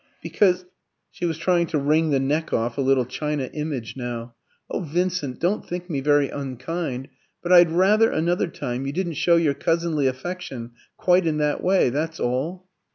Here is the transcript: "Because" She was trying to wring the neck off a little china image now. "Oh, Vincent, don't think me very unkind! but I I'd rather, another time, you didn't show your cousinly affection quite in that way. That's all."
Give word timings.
"Because" 0.19 0.65
She 1.11 1.27
was 1.27 1.37
trying 1.37 1.67
to 1.67 1.77
wring 1.77 2.09
the 2.09 2.19
neck 2.19 2.51
off 2.51 2.75
a 2.75 2.81
little 2.81 3.05
china 3.05 3.51
image 3.53 3.95
now. 3.95 4.33
"Oh, 4.67 4.79
Vincent, 4.79 5.39
don't 5.39 5.63
think 5.63 5.91
me 5.91 6.01
very 6.01 6.27
unkind! 6.31 7.07
but 7.43 7.51
I 7.53 7.57
I'd 7.59 7.69
rather, 7.71 8.09
another 8.09 8.47
time, 8.47 8.87
you 8.87 8.93
didn't 8.93 9.13
show 9.13 9.35
your 9.35 9.53
cousinly 9.53 10.07
affection 10.07 10.71
quite 10.97 11.27
in 11.27 11.37
that 11.37 11.61
way. 11.63 11.91
That's 11.91 12.19
all." 12.19 12.67